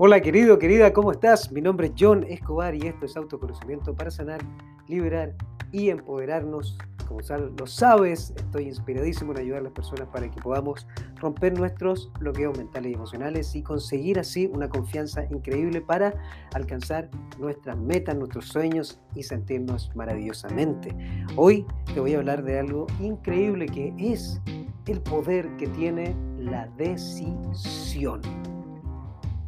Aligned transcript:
Hola 0.00 0.20
querido, 0.20 0.60
querida, 0.60 0.92
¿cómo 0.92 1.10
estás? 1.10 1.50
Mi 1.50 1.60
nombre 1.60 1.88
es 1.88 1.92
John 1.98 2.22
Escobar 2.28 2.72
y 2.72 2.86
esto 2.86 3.04
es 3.04 3.16
autoconocimiento 3.16 3.96
para 3.96 4.12
sanar, 4.12 4.40
liberar 4.86 5.34
y 5.72 5.90
empoderarnos. 5.90 6.78
Como 7.08 7.18
lo 7.58 7.66
sabes, 7.66 8.32
estoy 8.36 8.68
inspiradísimo 8.68 9.32
en 9.32 9.38
ayudar 9.38 9.58
a 9.58 9.64
las 9.64 9.72
personas 9.72 10.06
para 10.12 10.30
que 10.30 10.40
podamos 10.40 10.86
romper 11.16 11.58
nuestros 11.58 12.12
bloqueos 12.20 12.56
mentales 12.56 12.92
y 12.92 12.94
emocionales 12.94 13.56
y 13.56 13.62
conseguir 13.64 14.20
así 14.20 14.48
una 14.54 14.68
confianza 14.68 15.24
increíble 15.32 15.80
para 15.80 16.14
alcanzar 16.54 17.10
nuestras 17.40 17.76
metas, 17.76 18.16
nuestros 18.16 18.46
sueños 18.46 19.00
y 19.16 19.24
sentirnos 19.24 19.90
maravillosamente. 19.96 20.94
Hoy 21.34 21.66
te 21.92 21.98
voy 21.98 22.14
a 22.14 22.18
hablar 22.18 22.44
de 22.44 22.60
algo 22.60 22.86
increíble 23.00 23.66
que 23.66 23.92
es 23.98 24.40
el 24.86 25.00
poder 25.00 25.48
que 25.56 25.66
tiene 25.66 26.14
la 26.38 26.68
decisión. 26.76 28.20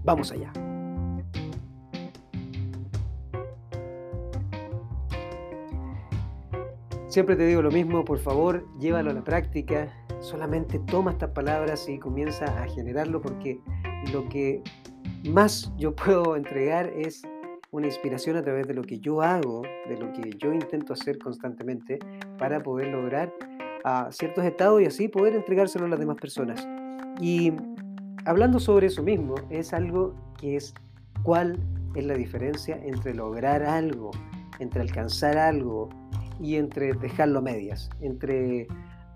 Vamos 0.05 0.33
allá. 0.33 0.53
Siempre 7.09 7.35
te 7.35 7.45
digo 7.45 7.61
lo 7.61 7.73
mismo, 7.73 8.05
por 8.05 8.21
favor, 8.21 8.65
llévalo 8.79 9.11
a 9.11 9.15
la 9.15 9.25
práctica, 9.25 9.93
solamente 10.21 10.79
toma 10.79 11.11
estas 11.11 11.31
palabras 11.31 11.89
y 11.89 11.99
comienza 11.99 12.45
a 12.45 12.69
generarlo 12.69 13.21
porque 13.21 13.59
lo 14.13 14.29
que 14.29 14.63
más 15.29 15.73
yo 15.77 15.95
puedo 15.97 16.37
entregar 16.37 16.87
es 16.95 17.23
una 17.73 17.87
inspiración 17.87 18.37
a 18.37 18.43
través 18.43 18.69
de 18.69 18.75
lo 18.75 18.83
que 18.83 19.01
yo 19.01 19.23
hago, 19.23 19.62
de 19.89 19.97
lo 19.98 20.12
que 20.12 20.31
yo 20.39 20.53
intento 20.53 20.93
hacer 20.93 21.19
constantemente 21.19 21.98
para 22.39 22.62
poder 22.62 22.89
lograr 22.89 23.33
ah, 23.85 24.09
ciertos 24.12 24.45
estados 24.45 24.81
y 24.81 24.87
así 24.87 25.09
poder 25.09 25.35
entregárselo 25.35 25.87
a 25.87 25.89
las 25.89 25.98
demás 25.98 26.17
personas. 26.17 26.67
Y 27.21 27.53
hablando 28.24 28.59
sobre 28.60 28.86
eso 28.86 29.03
mismo, 29.03 29.34
es 29.50 29.72
algo 29.72 30.14
que 30.39 30.56
es 30.56 30.75
cuál 31.22 31.58
es 31.95 32.05
la 32.05 32.14
diferencia 32.14 32.81
entre 32.84 33.14
lograr 33.14 33.62
algo, 33.62 34.11
entre 34.58 34.83
alcanzar 34.83 35.39
algo 35.39 35.89
y 36.41 36.56
entre 36.56 36.95
dejarlo 36.95 37.41
a 37.41 37.42
medias, 37.42 37.91
entre 38.00 38.67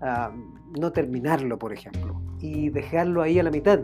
ah, 0.01 0.31
no 0.79 0.91
terminarlo, 0.91 1.57
por 1.57 1.73
ejemplo, 1.73 2.21
y 2.39 2.69
dejarlo 2.69 3.21
ahí 3.21 3.39
a 3.39 3.43
la 3.43 3.51
mitad. 3.51 3.79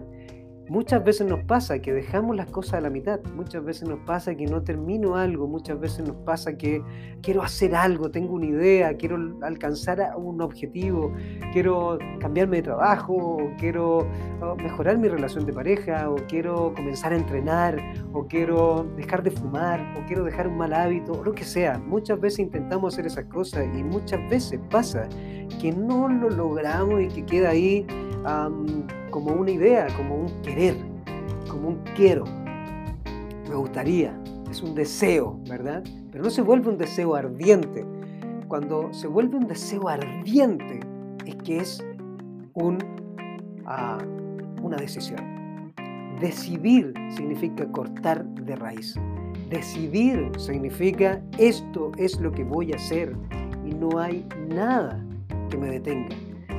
Muchas 0.70 1.04
veces 1.04 1.28
nos 1.28 1.44
pasa 1.44 1.80
que 1.80 1.92
dejamos 1.92 2.36
las 2.36 2.50
cosas 2.50 2.76
a 2.76 2.81
la 2.81 2.90
mitad, 2.90 3.20
muchas 3.36 3.64
veces 3.64 3.90
nos 3.90 4.00
pasa 4.00 4.36
que 4.36 4.45
no 4.45 4.62
termino 4.62 5.16
algo, 5.16 5.48
muchas 5.48 5.78
veces 5.80 6.08
nos 6.08 6.16
pasa 6.18 6.58
que 6.58 6.81
quiero 7.22 7.42
hacer 7.42 7.76
algo, 7.76 8.09
tengo 8.09 8.36
una 8.36 8.45
idea, 8.45 8.95
quiero 8.95 9.18
alcanzar 9.42 10.14
un 10.16 10.42
objetivo, 10.42 11.12
quiero 11.52 12.00
cambiarme 12.20 12.58
de 12.58 12.64
trabajo, 12.64 13.52
quiero 13.58 14.08
oh, 14.42 14.56
mejorar 14.56 14.98
mi 14.98 15.09
relación 15.09 15.45
de 15.45 15.52
pareja, 15.52 16.09
o 16.09 16.16
quiero 16.28 16.73
comenzar 16.73 17.12
a 17.12 17.18
entrenar, 17.18 17.78
o 18.14 18.25
quiero 18.28 18.86
dejar 18.96 19.23
de 19.23 19.31
fumar, 19.31 19.81
o 19.98 20.06
quiero 20.06 20.23
dejar 20.23 20.48
un 20.48 20.58
mal 20.58 20.73
hábito, 20.73 21.14
o 21.14 21.23
lo 21.23 21.34
que 21.34 21.44
sea. 21.44 21.80
Muchas 21.80 22.20
veces 22.20 22.40
intentamos 22.40 22.94
hacer 22.94 23.08
esas 23.08 23.25
cosas 23.25 23.66
y 23.78 23.84
muchas 23.84 24.22
veces 24.30 24.59
pasa 24.70 25.09
que 25.59 25.72
no 25.73 26.08
lo 26.08 26.30
logramos 26.30 27.02
y 27.02 27.08
que 27.09 27.25
queda 27.25 27.50
ahí 27.50 27.86
como 29.12 29.34
una 29.34 29.52
idea, 29.52 29.88
como 29.95 30.16
un 30.16 30.42
querer, 30.42 30.76
como 31.48 31.67
un 31.67 31.84
quiero. 31.95 32.23
Me 33.48 33.56
gustaría, 33.56 34.18
es 34.50 34.64
un 34.64 34.73
deseo, 34.73 35.40
¿verdad? 35.48 35.84
Pero 36.12 36.23
no 36.23 36.30
se 36.30 36.42
vuelve 36.42 36.70
un 36.70 36.78
deseo 36.78 37.16
ardiente. 37.16 37.86
Cuando 38.48 38.92
se 38.94 39.08
vuelve 39.08 39.38
un 39.38 39.48
deseo 39.48 39.88
ardiente 39.88 40.80
es 41.26 41.36
que 41.36 41.58
es 41.58 41.86
ah, 43.66 43.98
una 44.62 44.78
decisión. 44.78 45.73
Decidir 46.20 46.94
significa 47.09 47.70
cortar 47.72 48.25
de 48.25 48.56
raíz. 48.56 48.96
Decidir 49.50 50.31
significa 50.38 51.22
esto 51.38 51.91
es 51.97 52.19
lo 52.19 52.31
que 52.31 52.44
voy 52.44 52.72
a 52.72 52.75
hacer 52.75 53.16
y 53.66 53.74
no 53.74 54.00
hay 54.00 54.25
nada 54.50 55.03
que 55.50 55.57
me 55.57 55.69
detenga. 55.69 56.16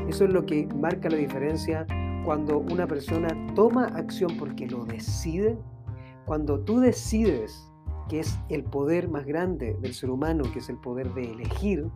Eso 0.09 0.25
es 0.25 0.32
lo 0.32 0.44
que 0.44 0.66
marca 0.75 1.09
la 1.09 1.16
diferencia 1.16 1.87
cuando 2.25 2.59
una 2.59 2.87
persona 2.87 3.28
toma 3.55 3.87
acción 3.87 4.37
porque 4.38 4.66
lo 4.66 4.84
decide. 4.84 5.59
Cuando 6.25 6.60
tú 6.60 6.81
decides 6.81 7.69
que 8.09 8.21
es 8.21 8.38
el 8.49 8.65
poder 8.65 9.09
más 9.09 9.25
grande 9.27 9.77
del 9.81 9.94
ser 9.94 10.10
humano, 10.10 10.44
que 10.53 10.60
es 10.60 10.69
el 10.69 10.78
poder 10.78 11.12
de 11.15 11.33
elegir, 11.33 11.87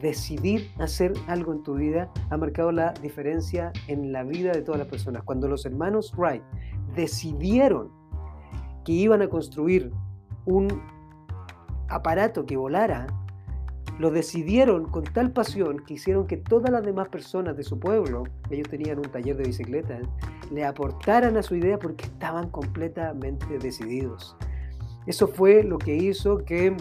decidir 0.00 0.70
hacer 0.78 1.12
algo 1.26 1.52
en 1.52 1.62
tu 1.62 1.74
vida 1.74 2.10
ha 2.30 2.36
marcado 2.36 2.72
la 2.72 2.92
diferencia 2.92 3.72
en 3.88 4.12
la 4.12 4.24
vida 4.24 4.52
de 4.52 4.62
todas 4.62 4.78
las 4.78 4.88
personas. 4.88 5.22
Cuando 5.24 5.48
los 5.48 5.66
hermanos 5.66 6.14
Wright 6.16 6.42
decidieron 6.94 7.90
que 8.84 8.92
iban 8.92 9.22
a 9.22 9.28
construir 9.28 9.92
un 10.44 10.68
aparato 11.88 12.46
que 12.46 12.56
volara, 12.56 13.06
lo 13.98 14.10
decidieron 14.10 14.86
con 14.86 15.04
tal 15.04 15.32
pasión 15.32 15.78
que 15.86 15.94
hicieron 15.94 16.26
que 16.26 16.36
todas 16.36 16.70
las 16.70 16.84
demás 16.84 17.08
personas 17.08 17.56
de 17.56 17.62
su 17.62 17.78
pueblo, 17.78 18.24
ellos 18.50 18.68
tenían 18.68 18.98
un 18.98 19.10
taller 19.10 19.36
de 19.36 19.44
bicicletas, 19.44 20.02
le 20.50 20.64
aportaran 20.64 21.36
a 21.36 21.42
su 21.42 21.54
idea 21.54 21.78
porque 21.78 22.04
estaban 22.04 22.50
completamente 22.50 23.58
decididos. 23.58 24.36
Eso 25.06 25.28
fue 25.28 25.62
lo 25.62 25.78
que 25.78 25.96
hizo 25.96 26.38
que 26.38 26.76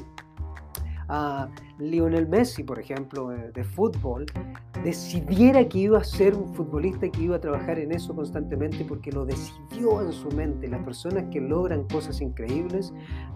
a 1.07 1.47
Lionel 1.77 2.27
Messi, 2.27 2.63
por 2.63 2.79
ejemplo, 2.79 3.31
eh, 3.31 3.51
de 3.53 3.63
fútbol, 3.63 4.25
decidiera 4.83 5.67
que 5.67 5.79
iba 5.79 5.99
a 5.99 6.03
ser 6.03 6.35
un 6.35 6.53
futbolista 6.53 7.09
que 7.09 7.21
iba 7.21 7.35
a 7.35 7.39
trabajar 7.39 7.79
en 7.79 7.91
eso 7.91 8.15
constantemente 8.15 8.83
porque 8.85 9.11
lo 9.11 9.25
decidió 9.25 10.01
en 10.01 10.11
su 10.11 10.29
mente. 10.29 10.67
Las 10.67 10.83
personas 10.83 11.25
que 11.31 11.39
logran 11.39 11.83
cosas 11.87 12.21
increíbles 12.21 12.93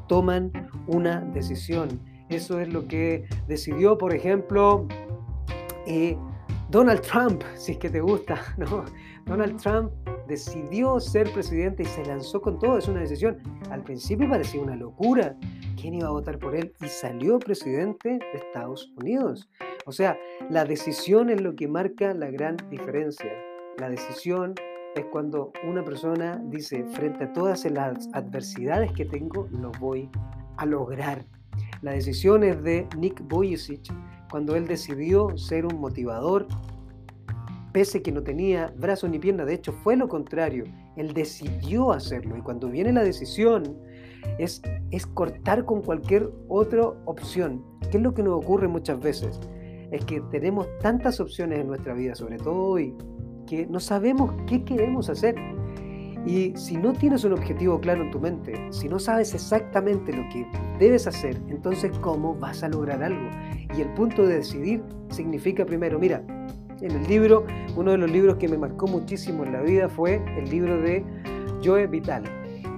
toman 0.08 0.52
una 0.88 1.22
decisión 1.22 2.00
eso 2.30 2.60
es 2.60 2.72
lo 2.72 2.88
que 2.88 3.26
decidió, 3.48 3.98
por 3.98 4.14
ejemplo, 4.14 4.88
eh, 5.88 6.18
Donald 6.70 7.02
Trump, 7.02 7.44
si 7.56 7.74
es 7.74 7.78
que 7.78 7.90
te 7.90 8.02
gusta, 8.02 8.42
¿no? 8.58 8.86
Donald 9.26 9.62
Trump 9.62 9.92
decidió 10.28 11.00
ser 11.00 11.32
presidente 11.34 11.84
y 11.84 11.86
se 11.86 12.06
lanzó 12.06 12.42
con 12.42 12.58
todo, 12.60 12.78
es 12.78 12.88
una 12.88 13.02
decisión. 13.02 13.38
Al 13.70 13.84
principio 13.84 14.30
parecía 14.30 14.62
una 14.62 14.76
locura. 14.76 15.36
¿Quién 15.80 15.96
iba 15.96 16.08
a 16.08 16.12
votar 16.12 16.40
por 16.40 16.56
él? 16.56 16.74
Y 16.82 16.88
salió 16.88 17.40
presidente 17.40 18.10
de 18.10 18.38
Estados 18.38 18.92
Unidos. 18.98 19.50
O 19.86 19.92
sea, 19.92 20.18
la 20.50 20.66
decisión 20.66 21.30
es 21.30 21.42
lo 21.42 21.56
que 21.56 21.68
marca 21.68 22.14
la 22.14 22.30
gran 22.30 22.58
diferencia. 22.70 23.32
La 23.78 23.90
decisión 23.90 24.54
es 24.96 25.06
cuando 25.06 25.52
una 25.64 25.84
persona 25.84 26.42
dice, 26.46 26.84
frente 26.94 27.26
a 27.26 27.34
todas 27.34 27.66
las 27.66 28.08
adversidades 28.14 28.92
que 28.94 29.06
tengo, 29.06 29.48
lo 29.52 29.72
voy 29.80 30.10
a 30.58 30.66
lograr. 30.66 31.26
La 31.82 31.92
decisión 31.92 32.44
es 32.44 32.62
de 32.62 32.88
Nick 32.98 33.22
Vujicic 33.28 33.82
cuando 34.30 34.56
él 34.56 34.68
decidió 34.68 35.38
ser 35.38 35.66
un 35.66 35.80
motivador, 35.80 36.46
pese 37.72 38.02
que 38.02 38.12
no 38.12 38.22
tenía 38.22 38.74
brazos 38.78 39.10
ni 39.10 39.18
piernas, 39.18 39.48
de 39.48 39.54
hecho 39.54 39.72
fue 39.72 39.96
lo 39.96 40.08
contrario, 40.08 40.66
él 40.98 41.14
decidió 41.14 41.92
hacerlo 41.92 42.38
y 42.38 42.42
cuando 42.42 42.70
viene 42.70 42.92
la 42.92 43.04
decisión 43.04 43.78
es, 44.38 44.62
es 44.92 45.08
cortar 45.08 45.66
con 45.66 45.82
cualquier 45.82 46.30
otra 46.50 46.88
opción. 47.06 47.64
¿Qué 47.90 47.98
es 47.98 48.04
lo 48.04 48.14
que 48.14 48.24
nos 48.24 48.44
ocurre 48.44 48.68
muchas 48.68 49.00
veces? 49.00 49.40
Es 49.92 50.04
que 50.06 50.22
tenemos 50.32 50.68
tantas 50.82 51.20
opciones 51.20 51.60
en 51.60 51.68
nuestra 51.68 51.94
vida, 51.94 52.14
sobre 52.14 52.38
todo 52.38 52.56
hoy, 52.56 52.94
que 53.48 53.66
no 53.66 53.80
sabemos 53.80 54.34
qué 54.46 54.64
queremos 54.64 55.10
hacer. 55.10 55.36
Y 56.30 56.56
si 56.56 56.78
no 56.78 56.94
tienes 56.94 57.24
un 57.24 57.34
objetivo 57.34 57.82
claro 57.82 58.04
en 58.04 58.12
tu 58.12 58.20
mente, 58.20 58.54
si 58.70 58.88
no 58.88 59.00
sabes 59.00 59.34
exactamente 59.34 60.14
lo 60.14 60.30
que 60.30 60.46
debes 60.78 61.08
hacer, 61.08 61.36
entonces 61.48 61.92
¿cómo 62.02 62.36
vas 62.36 62.62
a 62.62 62.70
lograr 62.70 63.02
algo? 63.02 63.28
Y 63.76 63.82
el 63.82 63.92
punto 63.96 64.28
de 64.28 64.36
decidir 64.36 64.84
significa 65.10 65.66
primero, 65.66 65.98
mira, 65.98 66.22
en 66.82 66.92
el 66.92 67.08
libro, 67.08 67.48
uno 67.76 67.94
de 67.94 67.98
los 67.98 68.12
libros 68.12 68.36
que 68.36 68.48
me 68.48 68.60
marcó 68.60 68.86
muchísimo 68.86 69.44
en 69.44 69.54
la 69.54 69.62
vida 69.62 69.90
fue 69.90 70.22
el 70.38 70.48
libro 70.52 70.80
de 70.80 71.04
Joe 71.64 71.88
Vital. 71.88 72.22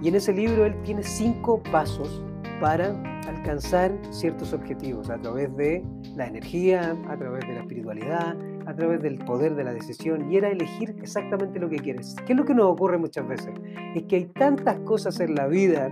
Y 0.01 0.07
en 0.07 0.15
ese 0.15 0.31
libro 0.31 0.65
él 0.65 0.73
tiene 0.83 1.03
cinco 1.03 1.61
pasos 1.73 2.23
para 2.61 2.95
alcanzar 3.27 3.91
ciertos 4.11 4.53
objetivos 4.53 5.09
a 5.09 5.17
través 5.17 5.53
de 5.57 5.83
la 6.15 6.27
energía, 6.27 6.97
a 7.09 7.17
través 7.17 7.45
de 7.45 7.55
la 7.55 7.59
espiritualidad, 7.59 8.37
a 8.65 8.73
través 8.73 9.01
del 9.01 9.17
poder 9.19 9.55
de 9.55 9.63
la 9.63 9.73
decisión 9.73 10.31
y 10.31 10.37
era 10.37 10.49
elegir 10.49 10.95
exactamente 11.01 11.59
lo 11.59 11.69
que 11.69 11.77
quieres. 11.77 12.15
¿Qué 12.25 12.33
es 12.33 12.37
lo 12.37 12.45
que 12.45 12.53
nos 12.53 12.65
ocurre 12.65 12.97
muchas 12.97 13.27
veces? 13.27 13.53
Es 13.95 14.03
que 14.03 14.17
hay 14.17 14.25
tantas 14.25 14.79
cosas 14.79 15.19
en 15.19 15.35
la 15.35 15.47
vida, 15.47 15.91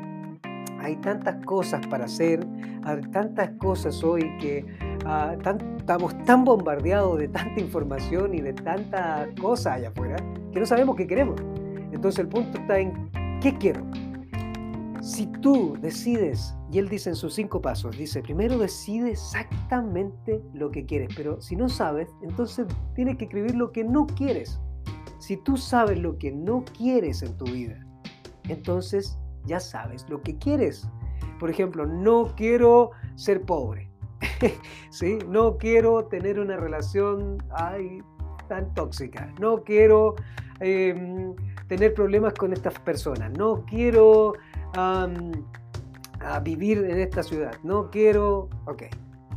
hay 0.80 0.96
tantas 0.98 1.44
cosas 1.46 1.86
para 1.88 2.06
hacer, 2.06 2.46
hay 2.84 3.02
tantas 3.12 3.52
cosas 3.58 4.04
hoy 4.04 4.32
que 4.40 4.66
ah, 5.06 5.36
estamos 5.78 6.24
tan 6.24 6.46
bombardeados 6.46 7.20
de 7.20 7.28
tanta 7.28 7.60
información 7.60 8.34
y 8.34 8.42
de 8.42 8.54
tanta 8.54 9.28
cosa 9.40 9.74
allá 9.74 9.90
afuera 9.90 10.18
que 10.52 10.60
no 10.60 10.66
sabemos 10.66 10.96
qué 10.96 11.08
queremos. 11.08 11.40
Entonces 11.92 12.20
el 12.20 12.28
punto 12.28 12.60
está 12.60 12.80
en 12.80 13.10
¿qué 13.42 13.58
quiero? 13.58 13.82
Si 15.02 15.28
tú 15.28 15.78
decides, 15.80 16.56
y 16.72 16.78
él 16.78 16.90
dice 16.90 17.12
en 17.12 17.16
sus 17.16 17.34
cinco 17.34 17.62
pasos, 17.62 17.98
dice, 17.98 18.22
primero 18.22 18.58
decide 18.58 19.12
exactamente 19.12 20.42
lo 20.54 20.72
que 20.72 20.86
quieres, 20.86 21.10
pero 21.16 21.40
si 21.40 21.56
no 21.56 21.70
sabes, 21.70 22.10
entonces 22.22 22.68
tienes 22.96 23.18
que 23.18 23.26
escribir 23.26 23.56
lo 23.56 23.72
que 23.72 23.86
no 23.86 24.06
quieres. 24.06 24.60
Si 25.20 25.38
tú 25.38 25.56
sabes 25.56 26.00
lo 26.00 26.18
que 26.18 26.32
no 26.32 26.66
quieres 26.78 27.22
en 27.22 27.38
tu 27.38 27.46
vida, 27.46 27.80
entonces 28.50 29.18
ya 29.46 29.62
sabes 29.62 30.06
lo 30.10 30.22
que 30.22 30.38
quieres. 30.38 30.90
Por 31.40 31.50
ejemplo, 31.50 31.86
no 31.86 32.34
quiero 32.36 32.92
ser 33.16 33.42
pobre. 33.42 33.90
¿Sí? 34.90 35.18
No 35.28 35.58
quiero 35.58 36.06
tener 36.06 36.40
una 36.40 36.58
relación 36.58 37.38
ay, 37.52 38.02
tan 38.50 38.74
tóxica. 38.74 39.34
No 39.40 39.64
quiero 39.64 40.16
em, 40.60 41.34
tener 41.68 41.94
problemas 41.94 42.34
con 42.34 42.52
estas 42.52 42.78
personas. 42.80 43.32
No 43.38 43.64
quiero 43.66 44.34
vivir 46.44 46.78
en 46.86 47.00
esta 47.00 47.24
ciudad. 47.24 47.54
No 47.64 47.90
quiero... 47.90 48.50
Ok, 48.66 48.84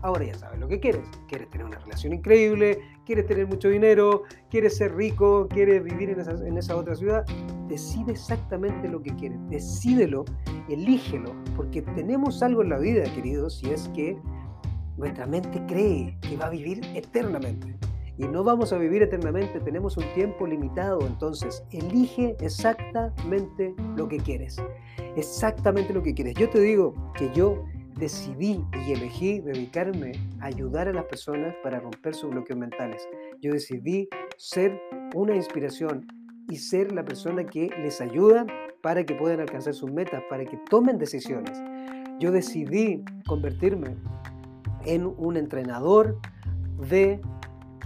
ahora 0.02 0.24
ya 0.24 0.34
sabes 0.34 0.60
lo 0.60 0.68
que 0.68 0.80
quieres. 0.80 1.06
Quieres 1.28 1.48
tener 1.50 1.66
una 1.66 1.78
relación 1.78 2.12
increíble, 2.12 2.78
quieres 3.06 3.26
tener 3.26 3.46
mucho 3.46 3.68
dinero, 3.68 4.22
quieres 4.50 4.76
ser 4.76 4.94
rico, 4.94 5.48
quieres 5.48 5.82
vivir 5.82 6.10
en 6.10 6.20
esa, 6.20 6.32
en 6.32 6.56
esa 6.58 6.76
otra 6.76 6.94
ciudad. 6.94 7.24
Decide 7.68 8.12
exactamente 8.12 8.88
lo 8.88 9.02
que 9.02 9.14
quieres. 9.16 9.38
Decídelo, 9.48 10.24
elígelo, 10.68 11.34
porque 11.56 11.82
tenemos 11.82 12.42
algo 12.42 12.62
en 12.62 12.70
la 12.70 12.78
vida, 12.78 13.04
queridos, 13.14 13.62
y 13.62 13.70
es 13.70 13.88
que 13.94 14.18
nuestra 14.96 15.26
mente 15.26 15.62
cree 15.66 16.18
que 16.20 16.36
va 16.36 16.46
a 16.46 16.50
vivir 16.50 16.80
eternamente 16.94 17.74
y 18.18 18.24
no 18.24 18.44
vamos 18.44 18.72
a 18.72 18.78
vivir 18.78 19.02
eternamente, 19.02 19.60
tenemos 19.60 19.96
un 19.96 20.04
tiempo 20.14 20.46
limitado, 20.46 21.00
entonces 21.06 21.64
elige 21.70 22.36
exactamente 22.40 23.74
lo 23.96 24.08
que 24.08 24.18
quieres, 24.18 24.56
exactamente 25.16 25.92
lo 25.92 26.02
que 26.02 26.14
quieres. 26.14 26.34
Yo 26.34 26.48
te 26.50 26.60
digo 26.60 26.94
que 27.14 27.30
yo 27.32 27.64
decidí 27.96 28.64
y 28.86 28.92
elegí 28.92 29.40
dedicarme 29.40 30.12
a 30.40 30.46
ayudar 30.46 30.88
a 30.88 30.92
las 30.92 31.04
personas 31.04 31.54
para 31.62 31.80
romper 31.80 32.14
sus 32.14 32.30
bloqueos 32.30 32.58
mentales. 32.58 33.06
Yo 33.40 33.52
decidí 33.52 34.08
ser 34.36 34.80
una 35.14 35.34
inspiración 35.34 36.06
y 36.48 36.56
ser 36.56 36.92
la 36.92 37.04
persona 37.04 37.44
que 37.44 37.70
les 37.82 38.00
ayuda 38.00 38.46
para 38.82 39.04
que 39.04 39.14
puedan 39.14 39.40
alcanzar 39.40 39.74
sus 39.74 39.90
metas, 39.90 40.22
para 40.28 40.44
que 40.44 40.58
tomen 40.68 40.98
decisiones. 40.98 41.62
Yo 42.18 42.32
decidí 42.32 43.04
convertirme 43.26 43.96
en 44.84 45.06
un 45.06 45.36
entrenador 45.36 46.18
de 46.90 47.20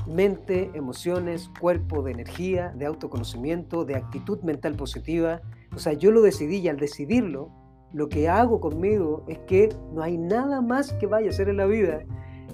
mente, 0.06 0.70
emociones, 0.74 1.50
cuerpo, 1.60 2.02
de 2.02 2.12
energía, 2.12 2.72
de 2.76 2.86
autoconocimiento, 2.86 3.84
de 3.84 3.96
actitud 3.96 4.40
mental 4.42 4.74
positiva. 4.74 5.40
O 5.74 5.78
sea, 5.78 5.92
yo 5.92 6.10
lo 6.10 6.22
decidí 6.22 6.58
y 6.58 6.68
al 6.68 6.76
decidirlo, 6.76 7.50
lo 7.92 8.08
que 8.08 8.28
hago 8.28 8.60
conmigo 8.60 9.24
es 9.28 9.38
que 9.40 9.68
no 9.92 10.02
hay 10.02 10.18
nada 10.18 10.60
más 10.60 10.92
que 10.94 11.06
vaya 11.06 11.28
a 11.28 11.30
hacer 11.30 11.48
en 11.48 11.56
la 11.56 11.66
vida. 11.66 12.04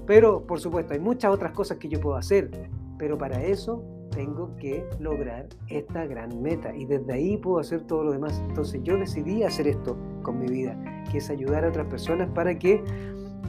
Pero, 0.06 0.46
por 0.46 0.60
supuesto, 0.60 0.94
hay 0.94 1.00
muchas 1.00 1.32
otras 1.32 1.52
cosas 1.52 1.78
que 1.78 1.88
yo 1.88 2.00
puedo 2.00 2.16
hacer. 2.16 2.50
Pero 2.98 3.18
para 3.18 3.42
eso 3.42 3.82
tengo 4.12 4.54
que 4.56 4.84
lograr 5.00 5.48
esta 5.68 6.06
gran 6.06 6.42
meta 6.42 6.74
y 6.74 6.84
desde 6.84 7.12
ahí 7.12 7.36
puedo 7.38 7.58
hacer 7.58 7.82
todo 7.86 8.04
lo 8.04 8.12
demás. 8.12 8.42
Entonces 8.48 8.80
yo 8.82 8.96
decidí 8.96 9.42
hacer 9.42 9.66
esto 9.66 9.96
con 10.22 10.38
mi 10.38 10.46
vida, 10.46 10.76
que 11.10 11.18
es 11.18 11.30
ayudar 11.30 11.64
a 11.64 11.68
otras 11.68 11.86
personas 11.86 12.28
para 12.34 12.58
que 12.58 12.82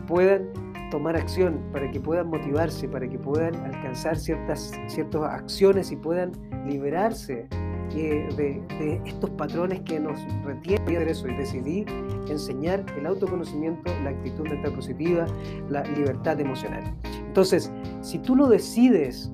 puedan 0.07 0.49
tomar 0.93 1.17
acción, 1.17 1.59
para 1.71 1.89
que 1.89 1.99
puedan 1.99 2.27
motivarse, 2.27 2.87
para 2.87 3.09
que 3.09 3.17
puedan 3.17 3.55
alcanzar 3.65 4.15
ciertas, 4.15 4.79
ciertas 4.85 5.23
acciones 5.23 5.91
y 5.91 5.95
puedan 5.95 6.33
liberarse 6.67 7.47
eh, 7.95 8.29
de, 8.37 9.01
estos 9.03 9.31
patrones 9.31 9.79
que 9.81 9.99
nos 9.99 10.19
retienen 10.45 10.85
de 10.85 11.09
eso. 11.09 11.27
Y 11.27 11.33
decidí 11.33 11.85
enseñar 12.29 12.85
el 12.95 13.07
autoconocimiento, 13.07 13.91
la 14.03 14.11
actitud 14.11 14.47
mental 14.47 14.71
positiva, 14.75 15.25
la 15.67 15.81
libertad 15.81 16.39
emocional. 16.39 16.83
Entonces, 17.25 17.71
si 18.01 18.19
tú 18.19 18.35
lo 18.35 18.45
decides, 18.45 19.31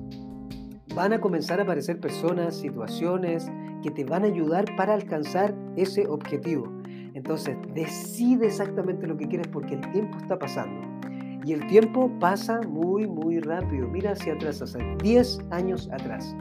van 0.94 1.12
a 1.12 1.20
comenzar 1.20 1.60
a 1.60 1.64
aparecer 1.64 2.00
personas, 2.00 2.56
situaciones 2.56 3.52
que 3.82 3.90
te 3.90 4.06
van 4.06 4.22
a 4.22 4.28
ayudar 4.28 4.64
para 4.78 4.94
alcanzar 4.94 5.54
ese 5.76 6.06
objetivo. 6.06 6.72
Entonces, 7.12 7.58
decide 7.74 8.46
exactamente 8.46 9.06
lo 9.06 9.18
que 9.18 9.28
quieres 9.28 9.48
porque 9.48 9.74
el 9.74 9.92
tiempo 9.92 10.16
está 10.16 10.38
pasando. 10.38 10.99
Y 11.44 11.52
el 11.54 11.66
tiempo 11.68 12.10
pasa 12.20 12.60
muy, 12.62 13.06
muy 13.06 13.40
rápido. 13.40 13.88
Mira 13.88 14.12
hacia 14.12 14.34
atrás, 14.34 14.60
hace 14.60 14.78
10 15.02 15.40
años 15.50 15.88
atrás. 15.92 16.36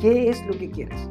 ¿Qué 0.00 0.28
es 0.28 0.44
lo 0.46 0.58
que 0.58 0.70
quieres? 0.70 1.08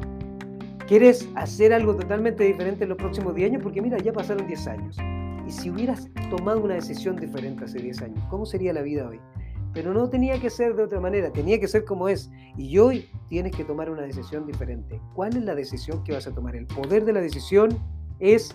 ¿Quieres 0.86 1.26
hacer 1.34 1.72
algo 1.72 1.96
totalmente 1.96 2.44
diferente 2.44 2.84
en 2.84 2.90
los 2.90 2.98
próximos 2.98 3.34
10 3.34 3.50
años? 3.50 3.62
Porque 3.62 3.80
mira, 3.80 3.96
ya 3.98 4.12
pasaron 4.12 4.46
10 4.46 4.66
años. 4.66 4.98
Y 5.46 5.50
si 5.50 5.70
hubieras 5.70 6.10
tomado 6.28 6.60
una 6.62 6.74
decisión 6.74 7.16
diferente 7.16 7.64
hace 7.64 7.78
10 7.78 8.02
años, 8.02 8.24
¿cómo 8.28 8.44
sería 8.44 8.74
la 8.74 8.82
vida 8.82 9.08
hoy? 9.08 9.18
Pero 9.72 9.94
no 9.94 10.08
tenía 10.10 10.38
que 10.38 10.50
ser 10.50 10.76
de 10.76 10.84
otra 10.84 11.00
manera, 11.00 11.32
tenía 11.32 11.58
que 11.58 11.66
ser 11.66 11.84
como 11.84 12.08
es. 12.08 12.30
Y 12.58 12.78
hoy 12.78 13.08
tienes 13.28 13.56
que 13.56 13.64
tomar 13.64 13.90
una 13.90 14.02
decisión 14.02 14.46
diferente. 14.46 15.00
¿Cuál 15.14 15.36
es 15.36 15.44
la 15.44 15.54
decisión 15.54 16.04
que 16.04 16.12
vas 16.12 16.26
a 16.26 16.34
tomar? 16.34 16.54
El 16.54 16.66
poder 16.66 17.04
de 17.04 17.14
la 17.14 17.20
decisión 17.20 17.70
es 18.20 18.54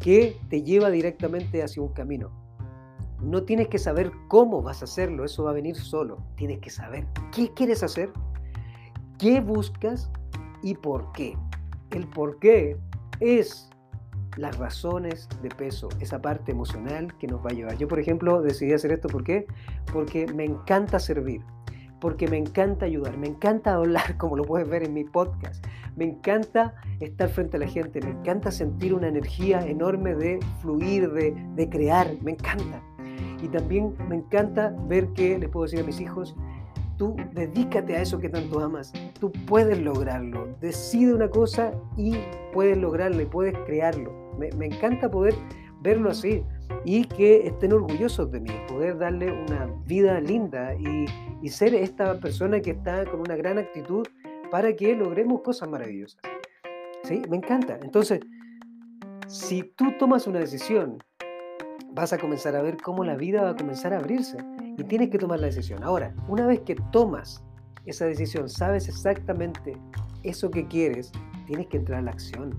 que 0.00 0.36
te 0.48 0.62
lleva 0.62 0.90
directamente 0.90 1.62
hacia 1.62 1.82
un 1.82 1.92
camino. 1.92 2.45
No 3.20 3.42
tienes 3.42 3.68
que 3.68 3.78
saber 3.78 4.12
cómo 4.28 4.62
vas 4.62 4.82
a 4.82 4.84
hacerlo, 4.84 5.24
eso 5.24 5.44
va 5.44 5.50
a 5.50 5.54
venir 5.54 5.76
solo. 5.76 6.18
Tienes 6.36 6.58
que 6.60 6.70
saber 6.70 7.06
qué 7.32 7.52
quieres 7.54 7.82
hacer, 7.82 8.10
qué 9.18 9.40
buscas 9.40 10.10
y 10.62 10.74
por 10.74 11.12
qué. 11.12 11.36
El 11.90 12.06
por 12.08 12.38
qué 12.38 12.76
es 13.20 13.70
las 14.36 14.58
razones 14.58 15.28
de 15.42 15.48
peso, 15.48 15.88
esa 16.00 16.20
parte 16.20 16.52
emocional 16.52 17.16
que 17.18 17.26
nos 17.26 17.44
va 17.44 17.50
a 17.50 17.54
llevar. 17.54 17.76
Yo, 17.78 17.88
por 17.88 17.98
ejemplo, 17.98 18.42
decidí 18.42 18.72
hacer 18.72 18.92
esto 18.92 19.08
¿por 19.08 19.24
qué? 19.24 19.46
Porque 19.92 20.26
me 20.32 20.44
encanta 20.44 20.98
servir, 20.98 21.42
porque 22.00 22.28
me 22.28 22.36
encanta 22.36 22.86
ayudar, 22.86 23.16
me 23.16 23.28
encanta 23.28 23.74
hablar, 23.76 24.16
como 24.18 24.36
lo 24.36 24.44
puedes 24.44 24.68
ver 24.68 24.82
en 24.82 24.94
mi 24.94 25.04
podcast. 25.04 25.64
Me 25.96 26.04
encanta 26.04 26.74
estar 27.00 27.28
frente 27.30 27.56
a 27.56 27.60
la 27.60 27.68
gente, 27.68 28.00
me 28.02 28.10
encanta 28.10 28.50
sentir 28.50 28.92
una 28.92 29.08
energía 29.08 29.66
enorme 29.66 30.14
de 30.14 30.38
fluir, 30.60 31.10
de, 31.12 31.34
de 31.54 31.68
crear, 31.70 32.08
me 32.22 32.32
encanta. 32.32 32.82
Y 33.42 33.48
también 33.48 33.94
me 34.08 34.16
encanta 34.16 34.74
ver 34.88 35.08
que 35.08 35.38
les 35.38 35.48
puedo 35.48 35.64
decir 35.64 35.80
a 35.80 35.84
mis 35.84 36.00
hijos, 36.00 36.34
tú 36.96 37.16
dedícate 37.32 37.96
a 37.96 38.02
eso 38.02 38.18
que 38.18 38.28
tanto 38.28 38.60
amas, 38.60 38.92
tú 39.20 39.30
puedes 39.46 39.78
lograrlo, 39.78 40.48
decide 40.60 41.14
una 41.14 41.28
cosa 41.28 41.72
y 41.96 42.16
puedes 42.52 42.78
lograrlo 42.78 43.20
y 43.20 43.26
puedes 43.26 43.56
crearlo. 43.66 44.12
Me, 44.38 44.66
encanta 44.66 45.10
poder 45.10 45.34
verlo 45.82 46.10
así 46.10 46.42
y 46.84 47.04
que 47.04 47.46
estén 47.46 47.72
orgullosos 47.72 48.30
de 48.30 48.40
mí, 48.40 48.50
poder 48.68 48.98
darle 48.98 49.32
una 49.32 49.66
vida 49.86 50.20
linda 50.20 50.74
y, 50.74 51.06
y 51.42 51.48
ser 51.48 51.74
esta 51.74 52.18
persona 52.18 52.60
que 52.60 52.72
está 52.72 53.04
con 53.06 53.20
una 53.20 53.36
gran 53.36 53.58
actitud 53.58 54.06
para 54.50 54.74
que 54.74 54.94
logremos 54.94 55.42
cosas 55.42 55.68
maravillosas. 55.68 56.20
¿Sí? 57.04 57.22
Me 57.28 57.36
encanta. 57.36 57.78
Entonces, 57.82 58.20
si 59.28 59.62
tú 59.62 59.92
tomas 59.98 60.26
una 60.26 60.40
decisión 60.40 60.98
vas 61.96 62.12
a 62.12 62.18
comenzar 62.18 62.54
a 62.54 62.62
ver 62.62 62.76
cómo 62.76 63.04
la 63.04 63.16
vida 63.16 63.42
va 63.42 63.50
a 63.50 63.56
comenzar 63.56 63.94
a 63.94 63.98
abrirse 63.98 64.36
y 64.76 64.84
tienes 64.84 65.08
que 65.08 65.18
tomar 65.18 65.40
la 65.40 65.46
decisión. 65.46 65.82
Ahora, 65.82 66.14
una 66.28 66.46
vez 66.46 66.60
que 66.60 66.76
tomas 66.92 67.42
esa 67.86 68.04
decisión, 68.04 68.50
sabes 68.50 68.86
exactamente 68.86 69.78
eso 70.22 70.50
que 70.50 70.68
quieres, 70.68 71.10
tienes 71.46 71.68
que 71.68 71.78
entrar 71.78 72.00
a 72.00 72.02
la 72.02 72.10
acción. 72.10 72.54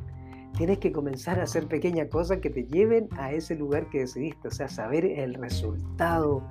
Tienes 0.57 0.79
que 0.79 0.91
comenzar 0.91 1.39
a 1.39 1.43
hacer 1.43 1.67
pequeñas 1.67 2.07
cosas 2.07 2.39
que 2.39 2.49
te 2.49 2.63
lleven 2.63 3.09
a 3.11 3.31
ese 3.31 3.53
lugar 3.53 3.87
que 3.91 3.99
decidiste, 3.99 4.47
o 4.47 4.51
sea, 4.51 4.67
saber 4.69 5.05
el 5.05 5.35
resultado 5.35 6.43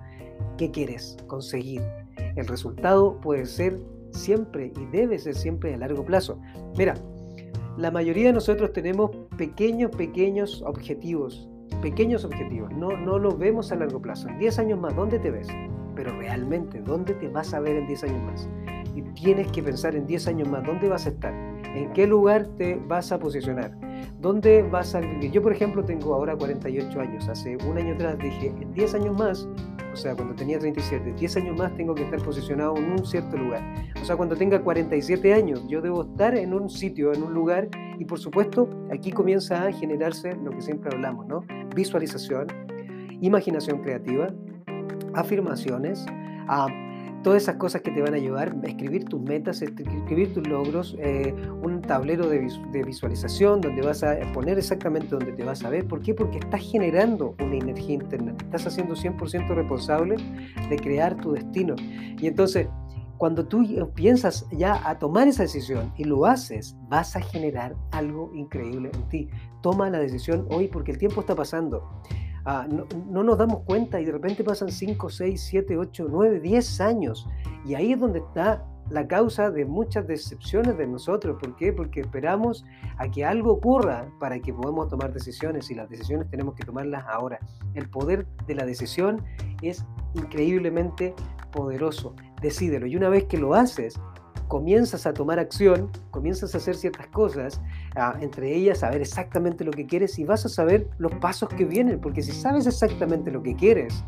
que 0.56 0.70
quieres 0.70 1.16
conseguir. 1.26 1.82
El 2.36 2.46
resultado 2.46 3.20
puede 3.20 3.46
ser 3.46 3.80
siempre 4.12 4.72
y 4.76 4.86
debe 4.96 5.18
ser 5.18 5.34
siempre 5.34 5.74
a 5.74 5.78
largo 5.78 6.04
plazo. 6.04 6.38
Mira, 6.78 6.94
la 7.78 7.90
mayoría 7.90 8.28
de 8.28 8.34
nosotros 8.34 8.72
tenemos 8.72 9.10
pequeños, 9.36 9.90
pequeños 9.96 10.62
objetivos 10.62 11.48
pequeños 11.80 12.24
objetivos, 12.24 12.72
no, 12.72 12.96
no 12.96 13.18
los 13.18 13.38
vemos 13.38 13.72
a 13.72 13.76
largo 13.76 14.00
plazo. 14.00 14.28
En 14.28 14.38
10 14.38 14.58
años 14.58 14.80
más, 14.80 14.94
¿dónde 14.94 15.18
te 15.18 15.30
ves? 15.30 15.48
Pero 15.94 16.16
realmente, 16.18 16.80
¿dónde 16.80 17.14
te 17.14 17.28
vas 17.28 17.54
a 17.54 17.60
ver 17.60 17.76
en 17.76 17.86
10 17.86 18.04
años 18.04 18.22
más? 18.22 18.48
Y 18.94 19.02
tienes 19.02 19.50
que 19.52 19.62
pensar 19.62 19.94
en 19.94 20.06
10 20.06 20.28
años 20.28 20.48
más, 20.48 20.64
¿dónde 20.64 20.88
vas 20.88 21.06
a 21.06 21.10
estar? 21.10 21.34
¿En 21.74 21.92
qué 21.92 22.06
lugar 22.06 22.46
te 22.56 22.76
vas 22.76 23.12
a 23.12 23.18
posicionar? 23.18 23.76
¿Dónde 24.20 24.62
vas 24.62 24.94
a 24.94 25.00
vivir? 25.00 25.30
Yo, 25.30 25.42
por 25.42 25.52
ejemplo, 25.52 25.84
tengo 25.84 26.14
ahora 26.14 26.34
48 26.34 27.00
años. 27.00 27.28
Hace 27.28 27.58
un 27.68 27.76
año 27.76 27.94
atrás 27.94 28.16
dije, 28.18 28.54
en 28.60 28.72
10 28.72 28.94
años 28.94 29.18
más, 29.18 29.48
o 29.92 29.96
sea, 29.96 30.14
cuando 30.14 30.34
tenía 30.34 30.58
37, 30.58 31.14
10 31.14 31.36
años 31.36 31.56
más 31.58 31.74
tengo 31.76 31.94
que 31.94 32.04
estar 32.04 32.22
posicionado 32.22 32.76
en 32.76 32.92
un 32.92 33.06
cierto 33.06 33.36
lugar. 33.36 33.62
Sea, 34.06 34.16
cuando 34.16 34.36
tenga 34.36 34.62
47 34.62 35.34
años, 35.34 35.64
yo 35.66 35.82
debo 35.82 36.02
estar 36.04 36.36
en 36.36 36.54
un 36.54 36.70
sitio, 36.70 37.12
en 37.12 37.24
un 37.24 37.34
lugar, 37.34 37.68
y 37.98 38.04
por 38.04 38.20
supuesto, 38.20 38.70
aquí 38.92 39.10
comienza 39.10 39.64
a 39.64 39.72
generarse 39.72 40.32
lo 40.36 40.52
que 40.52 40.60
siempre 40.60 40.94
hablamos, 40.94 41.26
¿no? 41.26 41.44
Visualización, 41.74 42.46
imaginación 43.20 43.82
creativa, 43.82 44.32
afirmaciones, 45.12 46.06
a 46.46 46.68
todas 47.24 47.42
esas 47.42 47.56
cosas 47.56 47.82
que 47.82 47.90
te 47.90 48.00
van 48.00 48.14
a 48.14 48.16
ayudar, 48.18 48.54
escribir 48.62 49.06
tus 49.06 49.20
metas, 49.20 49.60
escribir 49.60 50.32
tus 50.32 50.46
logros, 50.46 50.94
eh, 51.00 51.34
un 51.64 51.82
tablero 51.82 52.28
de, 52.28 52.46
visualización 52.84 53.60
donde 53.60 53.82
vas 53.82 54.04
a 54.04 54.20
poner 54.32 54.56
exactamente 54.56 55.08
donde 55.08 55.32
te 55.32 55.42
vas 55.42 55.64
a 55.64 55.70
ver. 55.70 55.84
¿Por 55.84 56.00
qué? 56.00 56.14
Porque 56.14 56.38
estás 56.38 56.60
generando 56.60 57.34
una 57.40 57.56
energía 57.56 57.94
interna, 57.94 58.36
estás 58.38 58.68
haciendo 58.68 58.94
100% 58.94 59.52
responsable 59.52 60.14
de 60.70 60.76
crear 60.76 61.16
tu 61.16 61.32
destino. 61.32 61.74
Y 62.20 62.28
entonces, 62.28 62.68
cuando 63.18 63.46
tú 63.46 63.64
piensas 63.94 64.46
ya 64.50 64.88
a 64.88 64.98
tomar 64.98 65.28
esa 65.28 65.42
decisión 65.42 65.92
y 65.96 66.04
lo 66.04 66.26
haces, 66.26 66.76
vas 66.88 67.16
a 67.16 67.20
generar 67.20 67.74
algo 67.90 68.30
increíble 68.34 68.90
en 68.92 69.08
ti. 69.08 69.28
Toma 69.62 69.90
la 69.90 69.98
decisión 69.98 70.46
hoy 70.50 70.68
porque 70.68 70.92
el 70.92 70.98
tiempo 70.98 71.20
está 71.20 71.34
pasando. 71.34 72.02
Ah, 72.44 72.66
no, 72.68 72.86
no, 73.10 73.24
nos 73.24 73.38
damos 73.38 73.62
cuenta 73.64 74.00
y 74.00 74.04
de 74.04 74.12
repente 74.12 74.44
pasan 74.44 74.70
5, 74.70 75.10
6, 75.10 75.40
7, 75.40 75.78
8, 75.78 76.06
9, 76.08 76.40
10 76.40 76.80
años. 76.80 77.26
Y 77.64 77.74
ahí 77.74 77.92
es 77.92 77.98
donde 77.98 78.20
está 78.20 78.64
la 78.90 79.06
causa 79.06 79.50
de 79.50 79.64
muchas 79.64 80.06
decepciones 80.06 80.78
de 80.78 80.86
nosotros. 80.86 81.38
¿Por 81.40 81.56
qué? 81.56 81.72
Porque 81.72 82.00
esperamos 82.00 82.64
a 82.98 83.10
que 83.10 83.24
algo 83.24 83.52
ocurra 83.52 84.08
para 84.20 84.38
que 84.38 84.52
podamos 84.52 84.88
tomar 84.88 85.12
decisiones 85.12 85.70
y 85.70 85.74
las 85.74 85.88
decisiones 85.88 86.30
tenemos 86.30 86.54
que 86.54 86.64
tomarlas 86.64 87.04
ahora. 87.08 87.40
El 87.74 87.88
poder 87.88 88.26
de 88.46 88.54
la 88.54 88.64
decisión 88.64 89.24
es 89.62 89.84
increíblemente 90.14 91.14
poderoso. 91.56 92.14
Decídelo 92.40 92.86
y 92.86 92.94
una 92.94 93.08
vez 93.08 93.24
que 93.24 93.38
lo 93.38 93.54
haces, 93.54 93.98
comienzas 94.46 95.06
a 95.06 95.12
tomar 95.12 95.40
acción, 95.40 95.90
comienzas 96.10 96.54
a 96.54 96.58
hacer 96.58 96.76
ciertas 96.76 97.08
cosas, 97.08 97.60
entre 98.20 98.54
ellas 98.54 98.78
saber 98.78 99.00
exactamente 99.00 99.64
lo 99.64 99.72
que 99.72 99.86
quieres 99.86 100.18
y 100.18 100.24
vas 100.24 100.46
a 100.46 100.48
saber 100.48 100.88
los 100.98 101.12
pasos 101.16 101.48
que 101.48 101.64
vienen, 101.64 102.00
porque 102.00 102.22
si 102.22 102.32
sabes 102.32 102.66
exactamente 102.66 103.32
lo 103.32 103.42
que 103.42 103.56
quieres, 103.56 104.04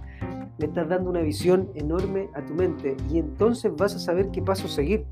le 0.58 0.66
estás 0.66 0.88
dando 0.88 1.10
una 1.10 1.20
visión 1.20 1.70
enorme 1.74 2.28
a 2.34 2.44
tu 2.44 2.54
mente 2.54 2.96
y 3.10 3.18
entonces 3.18 3.72
vas 3.76 3.94
a 3.94 3.98
saber 3.98 4.30
qué 4.30 4.42
paso 4.42 4.68
seguir. 4.68 5.04